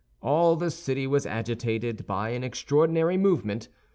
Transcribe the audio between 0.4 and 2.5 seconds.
the city was agitated by an